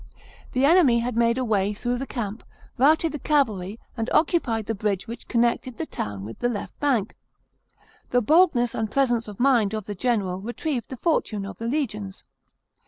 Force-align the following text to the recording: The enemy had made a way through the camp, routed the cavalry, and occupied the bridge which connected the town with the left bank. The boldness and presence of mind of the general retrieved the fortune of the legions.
The 0.53 0.65
enemy 0.65 0.97
had 1.01 1.15
made 1.15 1.37
a 1.37 1.45
way 1.45 1.73
through 1.75 1.99
the 1.99 2.07
camp, 2.07 2.43
routed 2.75 3.11
the 3.11 3.19
cavalry, 3.19 3.79
and 3.95 4.09
occupied 4.11 4.65
the 4.65 4.73
bridge 4.73 5.05
which 5.07 5.27
connected 5.27 5.77
the 5.77 5.85
town 5.85 6.25
with 6.25 6.39
the 6.39 6.49
left 6.49 6.79
bank. 6.79 7.15
The 8.09 8.19
boldness 8.19 8.73
and 8.73 8.89
presence 8.89 9.27
of 9.27 9.39
mind 9.39 9.75
of 9.75 9.85
the 9.85 9.93
general 9.93 10.41
retrieved 10.41 10.89
the 10.89 10.97
fortune 10.97 11.45
of 11.45 11.59
the 11.59 11.67
legions. 11.67 12.23